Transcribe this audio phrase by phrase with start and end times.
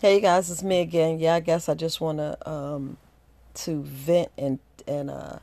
[0.00, 1.20] Hey guys, it's me again.
[1.20, 2.96] Yeah, I guess I just want to um
[3.54, 5.38] to vent and and uh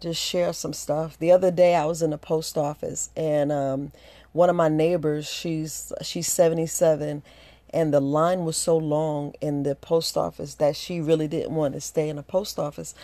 [0.00, 1.18] just share some stuff.
[1.18, 3.90] The other day I was in the post office and um
[4.32, 7.24] one of my neighbors, she's she's 77
[7.70, 11.74] and the line was so long in the post office that she really didn't want
[11.74, 12.94] to stay in the post office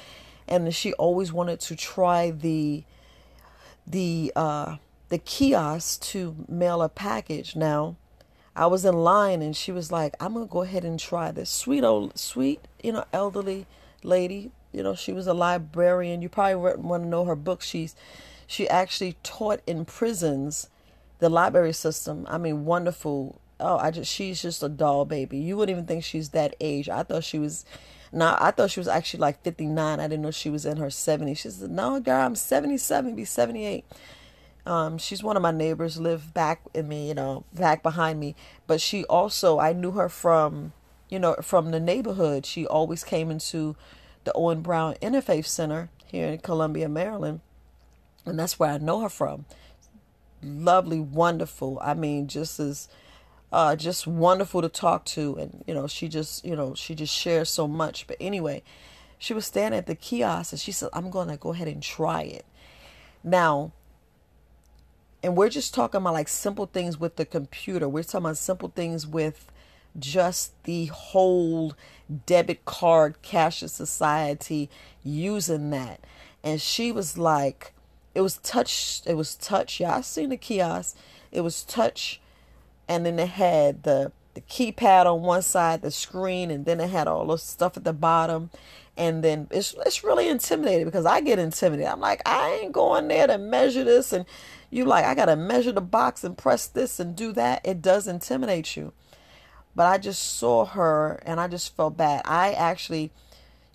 [0.46, 2.84] and she always wanted to try the
[3.84, 4.76] the uh
[5.08, 7.56] the kiosk to mail a package.
[7.56, 7.96] Now,
[8.54, 11.50] I was in line and she was like, I'm gonna go ahead and try this.
[11.50, 13.66] Sweet old sweet, you know, elderly
[14.02, 14.50] lady.
[14.72, 16.22] You know, she was a librarian.
[16.22, 17.62] You probably want to know her book.
[17.62, 17.94] She's
[18.46, 20.68] she actually taught in prisons,
[21.18, 22.26] the library system.
[22.28, 23.40] I mean, wonderful.
[23.58, 25.38] Oh, I just she's just a doll baby.
[25.38, 26.88] You wouldn't even think she's that age.
[26.88, 27.64] I thought she was
[28.12, 29.98] now I thought she was actually like 59.
[29.98, 31.38] I didn't know she was in her 70s.
[31.38, 33.84] She said, "No, girl, I'm 77, be 78."
[34.64, 38.36] Um, she's one of my neighbors, live back in me, you know, back behind me.
[38.66, 40.72] But she also, I knew her from,
[41.08, 42.46] you know, from the neighborhood.
[42.46, 43.76] She always came into
[44.24, 47.40] the Owen Brown Interfaith Center here in Columbia, Maryland,
[48.24, 49.46] and that's where I know her from.
[50.42, 51.78] Lovely, wonderful.
[51.82, 52.88] I mean, just as,
[53.50, 57.14] uh, just wonderful to talk to, and you know, she just, you know, she just
[57.14, 58.06] shares so much.
[58.06, 58.62] But anyway,
[59.18, 61.82] she was standing at the kiosk, and she said, "I'm going to go ahead and
[61.82, 62.44] try it."
[63.24, 63.72] Now,
[65.22, 67.88] and we're just talking about like simple things with the computer.
[67.88, 69.50] We're talking about simple things with
[69.98, 71.74] just the whole
[72.26, 74.70] debit card cashless society
[75.04, 76.00] using that.
[76.42, 77.72] And she was like,
[78.14, 79.80] it was touch, it was touch.
[79.80, 80.96] Yeah, I seen the kiosk.
[81.30, 82.20] It was touch,
[82.88, 86.88] and then it had the the keypad on one side, the screen, and then it
[86.90, 88.50] had all the stuff at the bottom.
[88.96, 91.90] And then it's it's really intimidating because I get intimidated.
[91.90, 94.26] I'm like, I ain't going there to measure this and
[94.70, 97.60] you like I gotta measure the box and press this and do that.
[97.64, 98.92] It does intimidate you.
[99.74, 102.22] But I just saw her and I just felt bad.
[102.24, 103.12] I actually,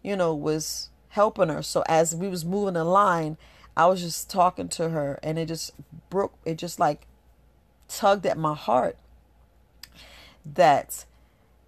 [0.04, 1.64] you know, was helping her.
[1.64, 3.38] So as we was moving the line,
[3.76, 5.72] I was just talking to her and it just
[6.10, 7.08] broke it just like
[7.88, 8.98] tugged at my heart
[10.46, 11.06] that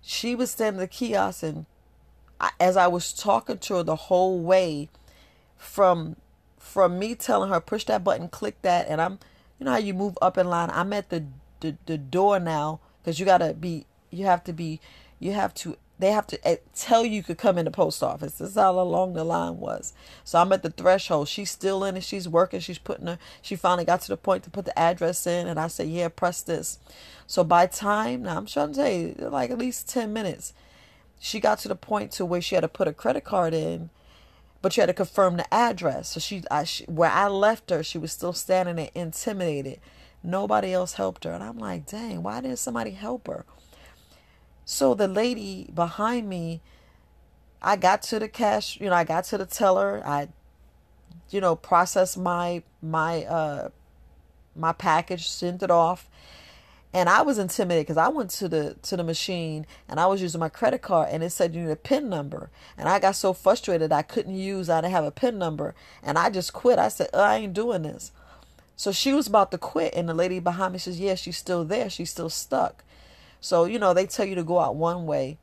[0.01, 1.65] she was standing at the kiosk and
[2.59, 4.89] as I was talking to her the whole way
[5.57, 6.15] from
[6.57, 9.19] from me telling her push that button, click that, and I'm
[9.59, 10.69] you know how you move up in line.
[10.71, 11.25] I'm at the
[11.59, 14.79] the, the door now because you gotta be you have to be
[15.19, 18.35] you have to they have to eh, tell you could come in the post office.
[18.35, 19.93] This is how long the line was.
[20.23, 21.27] So I'm at the threshold.
[21.27, 22.03] She's still in it.
[22.03, 22.61] She's working.
[22.61, 23.19] She's putting her.
[23.41, 26.07] She finally got to the point to put the address in, and I said, "Yeah,
[26.07, 26.79] press this."
[27.27, 30.53] So by time now, I'm trying to tell you, like at least ten minutes,
[31.19, 33.89] she got to the point to where she had to put a credit card in,
[34.61, 36.09] but she had to confirm the address.
[36.09, 39.79] So she, I, she, where I left her, she was still standing there, intimidated.
[40.23, 43.45] Nobody else helped her, and I'm like, "Dang, why didn't somebody help her?"
[44.65, 46.61] So the lady behind me,
[47.61, 50.01] I got to the cash, you know, I got to the teller.
[50.05, 50.29] I,
[51.29, 53.69] you know, processed my my uh
[54.55, 56.09] my package, sent it off.
[56.91, 60.21] And I was intimidated because I went to the to the machine and I was
[60.21, 62.49] using my credit card and it said you need a PIN number.
[62.77, 65.75] And I got so frustrated I couldn't use I didn't have a PIN number.
[66.01, 66.79] And I just quit.
[66.79, 68.11] I said, oh, I ain't doing this.
[68.75, 71.65] So she was about to quit and the lady behind me says, Yeah, she's still
[71.65, 71.89] there.
[71.89, 72.83] She's still stuck.
[73.41, 75.37] So, you know, they tell you to go out one way.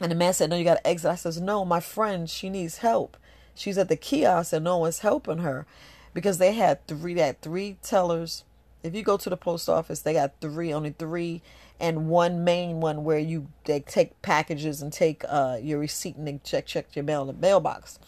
[0.00, 1.10] And the man said, No, you got to exit.
[1.10, 3.16] I says, No, my friend, she needs help.
[3.56, 5.66] She's at the kiosk and no one's helping her
[6.14, 8.44] because they had three, had three tellers.
[8.82, 11.42] If you go to the post office, they got three, only three,
[11.80, 16.26] and one main one where you they take packages and take uh, your receipt and
[16.26, 17.98] they check check your mail in the mailbox.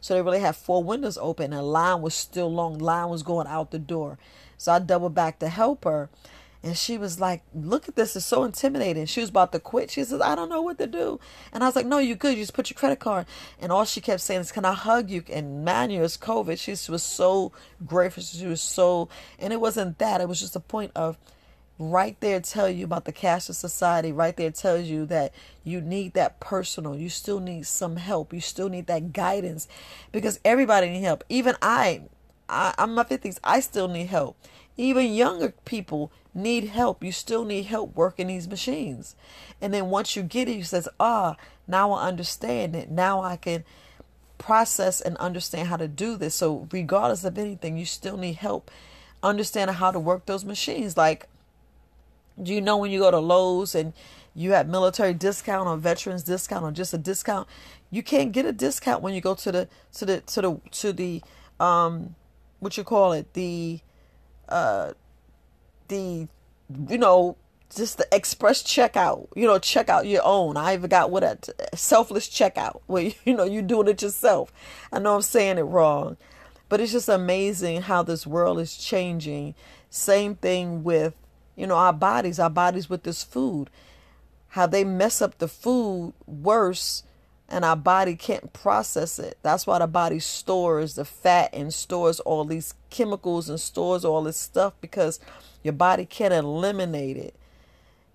[0.00, 2.78] So they really had four windows open and line was still long.
[2.78, 4.18] Line was going out the door.
[4.56, 6.08] So I doubled back to help her.
[6.62, 9.06] And she was like, Look at this, it's so intimidating.
[9.06, 9.90] She was about to quit.
[9.90, 11.20] She says, I don't know what to do.
[11.52, 12.36] And I was like, No, you could.
[12.36, 13.26] You just put your credit card.
[13.60, 15.22] And all she kept saying is, Can I hug you?
[15.32, 16.58] And man, you, it's COVID.
[16.58, 17.52] She was so
[17.86, 18.22] grateful.
[18.22, 19.08] She was so,
[19.38, 20.20] and it wasn't that.
[20.20, 21.16] It was just a point of
[21.78, 24.12] right there tell you about the cashless society.
[24.12, 25.32] Right there tells you that
[25.64, 26.96] you need that personal.
[26.96, 28.32] You still need some help.
[28.32, 29.68] You still need that guidance
[30.12, 31.24] because everybody need help.
[31.28, 32.02] Even I,
[32.48, 33.38] I I'm in my 50s.
[33.44, 34.36] I still need help.
[34.76, 37.04] Even younger people need help.
[37.04, 39.14] You still need help working these machines.
[39.60, 41.36] And then once you get it, you says, ah,
[41.66, 42.90] now I understand it.
[42.90, 43.64] Now I can
[44.38, 46.36] process and understand how to do this.
[46.36, 48.70] So regardless of anything, you still need help
[49.22, 50.96] understanding how to work those machines.
[50.96, 51.28] Like,
[52.40, 53.92] do you know when you go to Lowe's and
[54.34, 57.48] you have military discount or veterans discount or just a discount?
[57.90, 60.92] You can't get a discount when you go to the to the to the to
[60.92, 61.22] the
[61.58, 62.14] um
[62.60, 63.80] what you call it the
[64.48, 64.92] uh,
[65.88, 66.28] the
[66.88, 67.36] you know
[67.74, 70.56] just the express checkout, you know, check out your own.
[70.56, 71.38] I even got what a
[71.76, 74.52] selfless checkout where you know you're doing it yourself.
[74.92, 76.16] I know I'm saying it wrong,
[76.68, 79.54] but it's just amazing how this world is changing.
[79.90, 81.14] Same thing with
[81.56, 83.70] you know our bodies, our bodies with this food,
[84.48, 87.02] how they mess up the food worse
[87.50, 89.38] and our body can't process it.
[89.42, 94.22] That's why the body stores the fat and stores all these chemicals and stores all
[94.22, 95.18] this stuff because
[95.62, 97.34] your body can't eliminate it.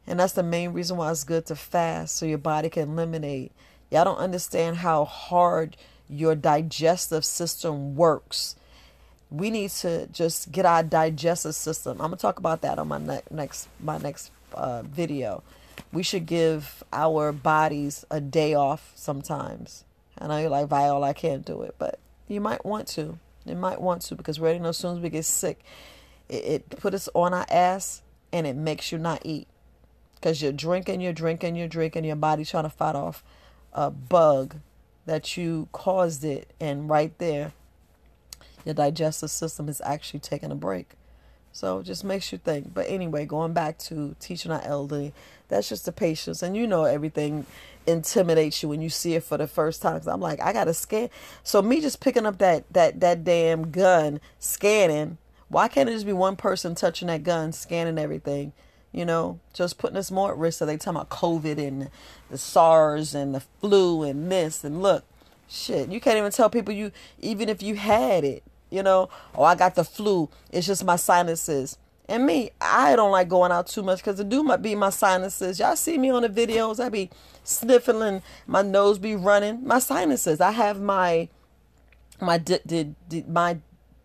[0.06, 3.51] And that's the main reason why it's good to fast so your body can eliminate.
[3.90, 5.78] Y'all don't understand how hard
[6.10, 8.56] your digestive system works.
[9.31, 11.94] We need to just get our digestive system.
[11.94, 15.44] I'm gonna talk about that on my ne- next my next uh, video
[15.92, 19.84] we should give our bodies a day off sometimes.
[20.18, 23.19] I know you're like, Viola, I can't do it, but you might want to.
[23.45, 25.63] You might want to because we already know as soon as we get sick,
[26.33, 28.01] it, it put us on our ass
[28.31, 29.47] and it makes you not eat
[30.15, 33.24] because you're drinking, you're drinking, you're drinking, your body's trying to fight off
[33.74, 34.56] a bug
[35.06, 37.51] that you caused it, and right there,
[38.63, 40.91] your digestive system is actually taking a break.
[41.51, 42.74] So it just makes you think.
[42.74, 45.13] But anyway, going back to teaching our elderly,
[45.50, 46.41] that's just the patience.
[46.41, 47.45] And you know, everything
[47.85, 50.00] intimidates you when you see it for the first time.
[50.00, 51.09] Cause I'm like, I got to scan.
[51.44, 55.18] So me just picking up that, that, that damn gun, scanning,
[55.53, 58.53] why can't it just be one person touching that gun, scanning everything?
[58.91, 60.59] You know, just putting us more at risk.
[60.59, 61.89] So they talking about COVID and
[62.29, 65.03] the SARS and the flu and this and look,
[65.47, 69.44] shit, you can't even tell people you, even if you had it, you know, oh,
[69.44, 70.29] I got the flu.
[70.51, 71.77] It's just my sinuses.
[72.09, 74.89] And me, I don't like going out too much because it do might be my
[74.89, 75.59] sinuses.
[75.59, 76.83] Y'all see me on the videos.
[76.83, 77.09] I be
[77.44, 79.65] sniffling, my nose be running.
[79.65, 80.41] My sinuses.
[80.41, 81.29] I have my
[82.19, 83.57] my di- di- di- my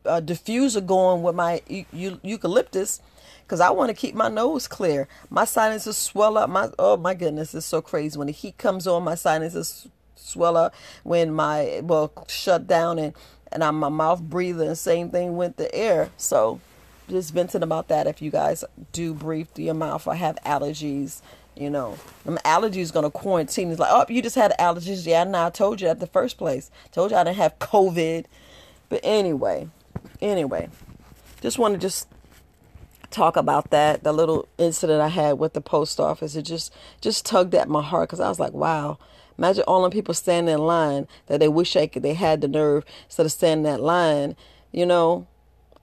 [0.04, 3.00] uh, diffuser going with my eu- eucalyptus
[3.42, 5.08] because I want to keep my nose clear.
[5.30, 6.50] My sinuses swell up.
[6.50, 9.04] My oh my goodness, it's so crazy when the heat comes on.
[9.04, 13.14] My sinuses swell up when my well shut down and
[13.50, 14.74] and I'm my mouth breathing.
[14.74, 16.10] Same thing with the air.
[16.16, 16.60] So
[17.08, 21.22] just venting about that if you guys do breathe through your mouth or have allergies.
[21.56, 23.70] You know, them allergies gonna quarantine.
[23.70, 25.06] It's like, oh, you just had allergies.
[25.06, 26.70] Yeah, no, I told you at the first place.
[26.92, 28.26] Told you I didn't have COVID.
[28.88, 29.68] But anyway,
[30.20, 30.68] anyway,
[31.40, 32.08] just want to just
[33.10, 34.04] talk about that.
[34.04, 36.36] The little incident I had with the post office.
[36.36, 38.98] It just just tugged at my heart because I was like, wow
[39.38, 42.48] Imagine all the people standing in line that they wish they could, they had the
[42.48, 44.36] nerve instead of standing that line.
[44.72, 45.28] You know,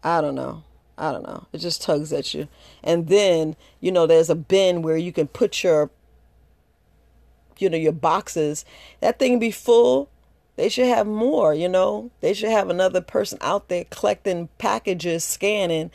[0.03, 0.63] I don't know.
[0.97, 1.47] I don't know.
[1.53, 2.49] It just tugs at you.
[2.83, 5.89] And then, you know, there's a bin where you can put your,
[7.57, 8.65] you know, your boxes.
[8.99, 10.09] That thing be full.
[10.55, 12.11] They should have more, you know.
[12.21, 15.91] They should have another person out there collecting packages, scanning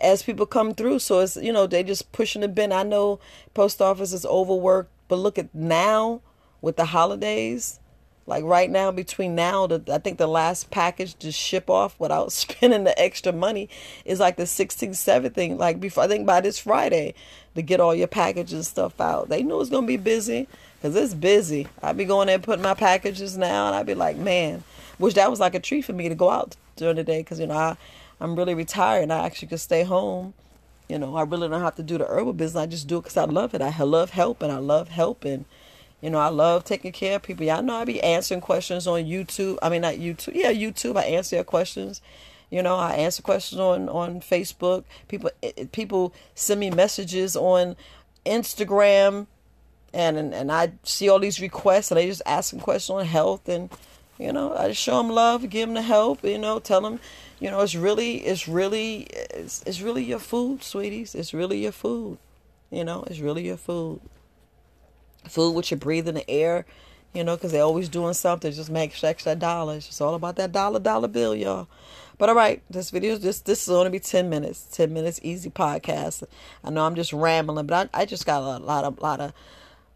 [0.00, 0.98] as people come through.
[0.98, 2.72] So it's, you know, they just pushing the bin.
[2.72, 3.20] I know
[3.54, 6.22] post office is overworked, but look at now
[6.60, 7.78] with the holidays.
[8.26, 12.32] Like right now, between now, the, I think the last package to ship off without
[12.32, 13.68] spending the extra money
[14.04, 15.34] is like the 16th, 17th.
[15.34, 15.58] thing.
[15.58, 17.14] Like before, I think by this Friday
[17.54, 19.28] to get all your packages and stuff out.
[19.28, 20.48] They know it's going to be busy
[20.80, 21.68] because it's busy.
[21.82, 24.64] I'd be going there and putting my packages now and I'd be like, man,
[24.98, 27.38] which that was like a treat for me to go out during the day because,
[27.38, 27.76] you know, I,
[28.20, 30.32] I'm really retired and I actually could stay home.
[30.88, 32.62] You know, I really don't have to do the herbal business.
[32.62, 33.60] I just do it because I love it.
[33.60, 34.50] I love helping.
[34.50, 35.44] I love helping.
[36.00, 37.44] You know, I love taking care of people.
[37.44, 39.58] Y'all know I be answering questions on YouTube.
[39.62, 40.34] I mean, not YouTube.
[40.34, 40.96] Yeah, YouTube.
[40.96, 42.00] I answer your questions.
[42.50, 44.84] You know, I answer questions on on Facebook.
[45.08, 47.76] People eh, eh, people send me messages on
[48.24, 49.26] Instagram,
[49.92, 53.06] and and, and I see all these requests, and they just ask them questions on
[53.06, 53.70] health, and
[54.18, 56.24] you know, I just show them love, give them the help.
[56.24, 57.00] You know, tell them,
[57.38, 61.14] you know, it's really, it's really, it's, it's really your food, sweeties.
[61.14, 62.18] It's really your food.
[62.70, 64.00] You know, it's really your food
[65.28, 66.64] food what you breathe in the air,
[67.12, 69.86] you know, because they're always doing something, just make extra dollars.
[69.88, 71.68] It's all about that dollar dollar bill, y'all.
[72.18, 75.20] But all right, this video is just this is only be ten minutes, ten minutes
[75.22, 76.24] easy podcast.
[76.62, 79.32] I know I'm just rambling, but I, I just got a lot of lot of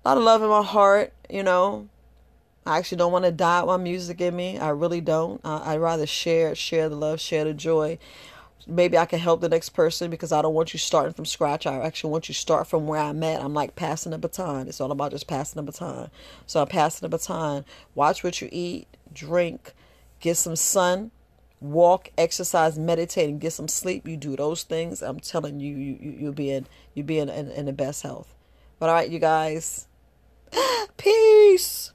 [0.09, 1.89] lot of love in my heart, you know.
[2.67, 4.59] I actually don't want to die with my music in me.
[4.59, 5.39] I really don't.
[5.45, 7.99] Uh, I'd rather share share the love, share the joy
[8.67, 11.67] maybe I can help the next person because I don't want you starting from scratch.
[11.67, 13.43] I actually want you start from where I'm at.
[13.43, 14.69] I'm like passing the baton.
[14.69, 16.11] It's all about just passing the baton.
[16.47, 17.65] So I'm passing the baton.
[17.95, 19.73] Watch what you eat, drink,
[20.21, 21.11] get some sun,
[21.61, 24.09] walk, exercise, meditate, and get some sleep.
[24.09, 25.03] You do those things.
[25.03, 28.03] I'm telling you, you, you you'll be in you'll be in, in, in the best
[28.03, 28.35] health.
[28.79, 29.87] But all right, you guys,
[30.97, 31.94] peace.